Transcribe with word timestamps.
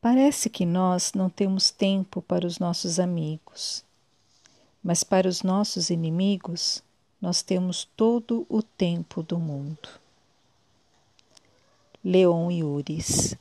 Parece 0.00 0.48
que 0.48 0.64
nós 0.64 1.12
não 1.12 1.28
temos 1.28 1.70
tempo 1.70 2.22
para 2.22 2.46
os 2.46 2.58
nossos 2.58 3.00
amigos, 3.00 3.84
mas 4.82 5.02
para 5.02 5.28
os 5.28 5.42
nossos 5.42 5.90
inimigos 5.90 6.82
nós 7.20 7.42
temos 7.42 7.84
todo 7.96 8.46
o 8.48 8.62
tempo 8.62 9.24
do 9.24 9.38
mundo. 9.38 9.88
Leon 12.04 12.50
Yuris 12.52 13.36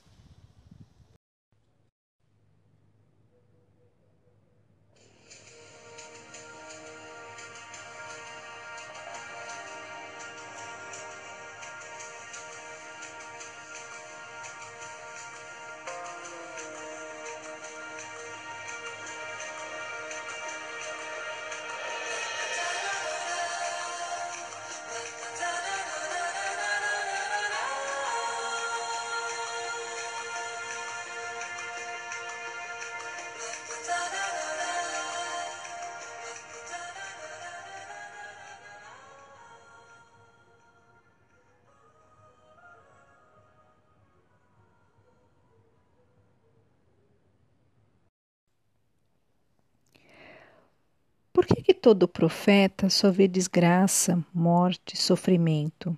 que, 51.47 51.61
que 51.61 51.73
todo 51.73 52.07
profeta 52.07 52.89
só 52.89 53.09
vê 53.09 53.27
desgraça, 53.27 54.23
morte, 54.33 54.97
sofrimento? 54.97 55.97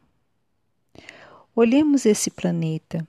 Olhemos 1.56 2.06
esse 2.06 2.30
planeta. 2.30 3.06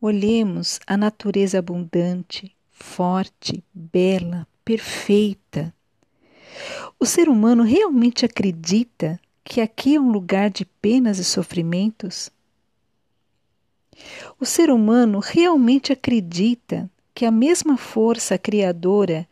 Olhemos 0.00 0.80
a 0.86 0.96
natureza 0.96 1.58
abundante, 1.58 2.54
forte, 2.70 3.62
bela, 3.72 4.46
perfeita. 4.64 5.74
O 6.98 7.04
ser 7.04 7.28
humano 7.28 7.62
realmente 7.62 8.24
acredita 8.24 9.20
que 9.44 9.60
aqui 9.60 9.94
é 9.94 10.00
um 10.00 10.10
lugar 10.10 10.50
de 10.50 10.64
penas 10.64 11.18
e 11.18 11.24
sofrimentos? 11.24 12.30
O 14.40 14.44
ser 14.44 14.70
humano 14.70 15.20
realmente 15.20 15.92
acredita 15.92 16.90
que 17.14 17.24
a 17.24 17.30
mesma 17.30 17.76
força 17.76 18.36
criadora 18.36 19.26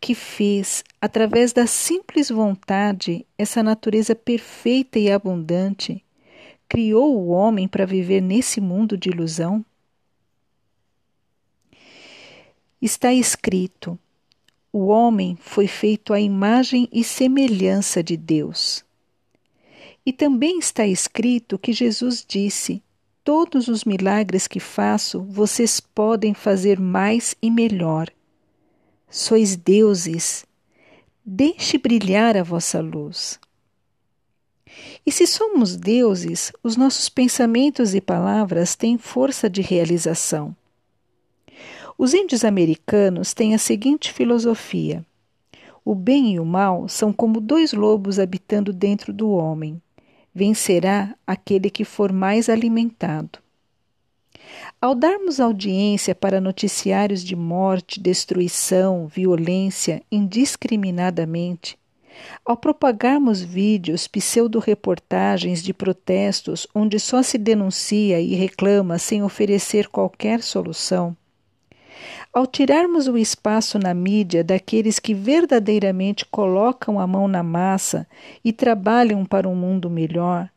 que 0.00 0.14
fez, 0.14 0.84
através 1.00 1.52
da 1.52 1.66
simples 1.66 2.28
vontade, 2.28 3.26
essa 3.36 3.62
natureza 3.62 4.14
perfeita 4.14 4.98
e 4.98 5.10
abundante, 5.10 6.04
criou 6.68 7.16
o 7.16 7.28
homem 7.28 7.66
para 7.66 7.86
viver 7.86 8.20
nesse 8.20 8.60
mundo 8.60 8.96
de 8.96 9.10
ilusão? 9.10 9.64
Está 12.80 13.12
escrito: 13.12 13.98
o 14.72 14.86
homem 14.86 15.36
foi 15.40 15.66
feito 15.66 16.12
à 16.12 16.20
imagem 16.20 16.88
e 16.92 17.02
semelhança 17.02 18.02
de 18.02 18.16
Deus. 18.16 18.84
E 20.06 20.12
também 20.12 20.58
está 20.58 20.86
escrito 20.86 21.58
que 21.58 21.72
Jesus 21.72 22.24
disse: 22.26 22.82
Todos 23.22 23.68
os 23.68 23.84
milagres 23.84 24.46
que 24.46 24.60
faço, 24.60 25.22
vocês 25.24 25.78
podem 25.80 26.32
fazer 26.32 26.80
mais 26.80 27.34
e 27.42 27.50
melhor 27.50 28.10
sois 29.10 29.56
deuses, 29.56 30.46
deixe 31.26 31.76
brilhar 31.76 32.36
a 32.36 32.44
vossa 32.44 32.80
luz. 32.80 33.40
E 35.04 35.10
se 35.10 35.26
somos 35.26 35.76
deuses, 35.76 36.52
os 36.62 36.76
nossos 36.76 37.08
pensamentos 37.08 37.94
e 37.94 38.00
palavras 38.00 38.76
têm 38.76 38.96
força 38.96 39.50
de 39.50 39.60
realização. 39.60 40.54
Os 41.98 42.14
índios 42.14 42.44
americanos 42.44 43.34
têm 43.34 43.52
a 43.52 43.58
seguinte 43.58 44.12
filosofia: 44.12 45.04
o 45.84 45.94
bem 45.94 46.34
e 46.34 46.40
o 46.40 46.44
mal 46.44 46.88
são 46.88 47.12
como 47.12 47.40
dois 47.40 47.72
lobos 47.72 48.18
habitando 48.18 48.72
dentro 48.72 49.12
do 49.12 49.30
homem. 49.30 49.82
Vencerá 50.32 51.16
aquele 51.26 51.68
que 51.68 51.84
for 51.84 52.12
mais 52.12 52.48
alimentado. 52.48 53.40
Ao 54.82 54.94
darmos 54.94 55.40
audiência 55.40 56.14
para 56.14 56.40
noticiários 56.40 57.22
de 57.22 57.36
morte, 57.36 58.00
destruição, 58.00 59.06
violência 59.06 60.02
indiscriminadamente, 60.10 61.78
ao 62.46 62.56
propagarmos 62.56 63.42
vídeos, 63.42 64.08
pseudo-reportagens 64.08 65.62
de 65.62 65.74
protestos 65.74 66.66
onde 66.74 66.98
só 66.98 67.22
se 67.22 67.36
denuncia 67.36 68.22
e 68.22 68.34
reclama 68.34 68.98
sem 68.98 69.22
oferecer 69.22 69.86
qualquer 69.86 70.42
solução, 70.42 71.14
ao 72.32 72.46
tirarmos 72.46 73.06
o 73.06 73.18
espaço 73.18 73.78
na 73.78 73.92
mídia 73.92 74.42
daqueles 74.42 74.98
que 74.98 75.12
verdadeiramente 75.12 76.24
colocam 76.24 76.98
a 76.98 77.06
mão 77.06 77.28
na 77.28 77.42
massa 77.42 78.06
e 78.42 78.50
trabalham 78.50 79.26
para 79.26 79.46
um 79.46 79.54
mundo 79.54 79.90
melhor, 79.90 80.48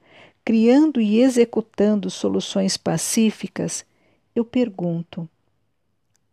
criando 0.45 1.01
e 1.01 1.19
executando 1.19 2.09
soluções 2.09 2.78
pacíficas, 2.78 3.83
eu 4.35 4.44
pergunto: 4.44 5.29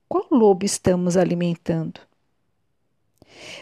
qual 0.09 0.27
lobo 0.31 0.65
estamos 0.65 1.17
alimentando? 1.17 2.01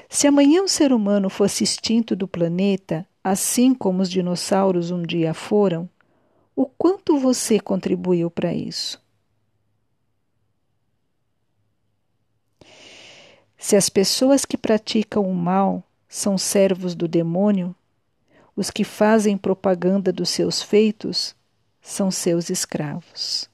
Se 0.08 0.26
amanhã 0.26 0.62
o 0.62 0.68
ser 0.68 0.92
humano 0.92 1.28
fosse 1.28 1.62
extinto 1.62 2.16
do 2.16 2.26
planeta, 2.26 3.06
assim 3.22 3.74
como 3.74 4.02
os 4.02 4.08
dinossauros 4.08 4.90
um 4.90 5.02
dia 5.02 5.34
foram, 5.34 5.88
o 6.56 6.66
quanto 6.66 7.18
você 7.18 7.60
contribuiu 7.60 8.30
para 8.30 8.52
isso? 8.52 9.00
Se 13.56 13.76
as 13.76 13.88
pessoas 13.88 14.44
que 14.44 14.56
praticam 14.56 15.28
o 15.28 15.34
mal 15.34 15.84
são 16.08 16.38
servos 16.38 16.94
do 16.94 17.06
demônio, 17.06 17.74
os 18.56 18.70
que 18.70 18.84
fazem 18.84 19.36
propaganda 19.36 20.12
dos 20.12 20.30
seus 20.30 20.62
feitos 20.62 21.36
são 21.80 22.10
seus 22.10 22.50
escravos. 22.50 23.48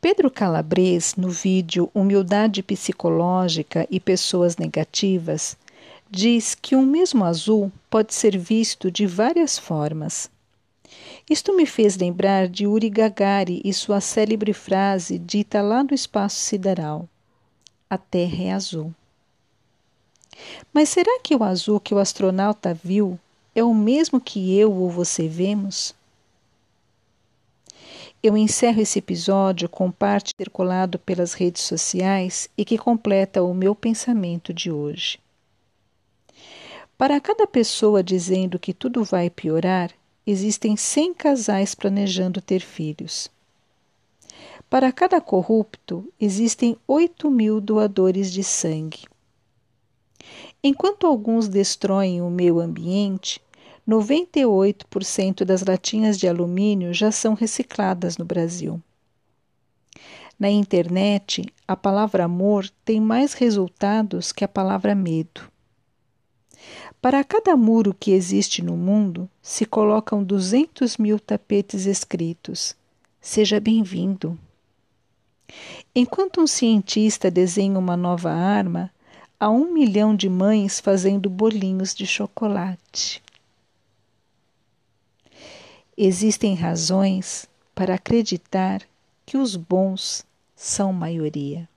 Pedro 0.00 0.30
Calabres, 0.30 1.14
no 1.14 1.28
vídeo 1.28 1.90
Humildade 1.94 2.62
Psicológica 2.62 3.86
e 3.90 4.00
Pessoas 4.00 4.56
Negativas, 4.56 5.58
diz 6.10 6.54
que 6.54 6.74
um 6.74 6.86
mesmo 6.86 7.22
azul 7.22 7.70
pode 7.90 8.14
ser 8.14 8.38
visto 8.38 8.90
de 8.90 9.06
várias 9.06 9.58
formas. 9.58 10.30
Isto 11.28 11.54
me 11.54 11.66
fez 11.66 11.98
lembrar 11.98 12.48
de 12.48 12.66
Uri 12.66 12.88
Gagari 12.88 13.60
e 13.62 13.74
sua 13.74 14.00
célebre 14.00 14.54
frase 14.54 15.18
dita 15.18 15.60
lá 15.60 15.84
no 15.84 15.92
espaço 15.92 16.38
sideral: 16.38 17.06
A 17.90 17.98
Terra 17.98 18.44
é 18.44 18.52
azul. 18.52 18.94
Mas 20.72 20.88
será 20.88 21.20
que 21.22 21.36
o 21.36 21.44
azul 21.44 21.78
que 21.78 21.94
o 21.94 21.98
astronauta 21.98 22.72
viu 22.72 23.20
é 23.54 23.62
o 23.62 23.74
mesmo 23.74 24.18
que 24.18 24.58
eu 24.58 24.72
ou 24.72 24.88
você 24.88 25.28
vemos? 25.28 25.94
Eu 28.22 28.36
encerro 28.36 28.82
esse 28.82 28.98
episódio 28.98 29.66
com 29.66 29.90
parte 29.90 30.34
circulado 30.36 30.98
pelas 30.98 31.32
redes 31.32 31.62
sociais 31.62 32.50
e 32.56 32.66
que 32.66 32.76
completa 32.76 33.42
o 33.42 33.54
meu 33.54 33.74
pensamento 33.74 34.52
de 34.52 34.70
hoje. 34.70 35.18
Para 36.98 37.18
cada 37.18 37.46
pessoa 37.46 38.02
dizendo 38.02 38.58
que 38.58 38.74
tudo 38.74 39.02
vai 39.02 39.30
piorar, 39.30 39.90
existem 40.26 40.76
100 40.76 41.14
casais 41.14 41.74
planejando 41.74 42.42
ter 42.42 42.60
filhos. 42.60 43.30
Para 44.68 44.92
cada 44.92 45.18
corrupto, 45.18 46.06
existem 46.20 46.76
8 46.86 47.30
mil 47.30 47.58
doadores 47.58 48.30
de 48.30 48.44
sangue. 48.44 49.06
Enquanto 50.62 51.06
alguns 51.06 51.48
destroem 51.48 52.20
o 52.20 52.28
meio 52.28 52.60
ambiente, 52.60 53.40
98% 53.90 55.44
das 55.44 55.64
latinhas 55.64 56.16
de 56.16 56.28
alumínio 56.28 56.94
já 56.94 57.10
são 57.10 57.34
recicladas 57.34 58.16
no 58.16 58.24
Brasil. 58.24 58.80
Na 60.38 60.48
internet, 60.48 61.44
a 61.66 61.76
palavra 61.76 62.24
amor 62.24 62.70
tem 62.84 63.00
mais 63.00 63.34
resultados 63.34 64.30
que 64.30 64.44
a 64.44 64.48
palavra 64.48 64.94
medo. 64.94 65.50
Para 67.02 67.24
cada 67.24 67.56
muro 67.56 67.92
que 67.98 68.12
existe 68.12 68.62
no 68.62 68.76
mundo, 68.76 69.28
se 69.42 69.66
colocam 69.66 70.22
200 70.22 70.96
mil 70.96 71.18
tapetes 71.18 71.84
escritos: 71.84 72.76
Seja 73.20 73.58
bem-vindo. 73.58 74.38
Enquanto 75.94 76.40
um 76.40 76.46
cientista 76.46 77.28
desenha 77.28 77.78
uma 77.78 77.96
nova 77.96 78.30
arma, 78.30 78.90
há 79.38 79.50
um 79.50 79.72
milhão 79.72 80.14
de 80.14 80.28
mães 80.28 80.78
fazendo 80.78 81.28
bolinhos 81.28 81.92
de 81.92 82.06
chocolate. 82.06 83.20
Existem 86.02 86.54
razões 86.54 87.46
para 87.74 87.96
acreditar 87.96 88.80
que 89.26 89.36
os 89.36 89.54
bons 89.54 90.24
são 90.56 90.94
maioria. 90.94 91.68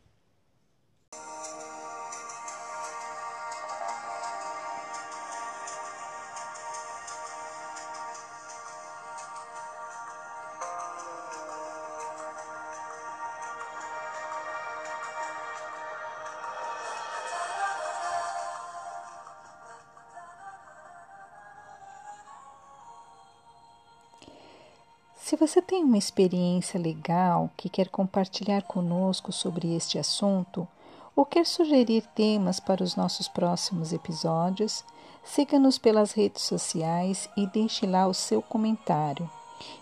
Se 25.33 25.37
você 25.37 25.63
tem 25.63 25.83
uma 25.83 25.97
experiência 25.97 26.79
legal 26.79 27.49
que 27.57 27.67
quer 27.67 27.89
compartilhar 27.89 28.61
conosco 28.61 29.31
sobre 29.31 29.75
este 29.75 29.97
assunto 29.97 30.67
ou 31.15 31.25
quer 31.25 31.47
sugerir 31.47 32.05
temas 32.13 32.59
para 32.59 32.83
os 32.83 32.95
nossos 32.95 33.27
próximos 33.27 33.91
episódios, 33.91 34.85
siga-nos 35.23 35.79
pelas 35.79 36.11
redes 36.11 36.43
sociais 36.43 37.27
e 37.35 37.47
deixe 37.47 37.87
lá 37.87 38.05
o 38.05 38.13
seu 38.13 38.43
comentário 38.43 39.27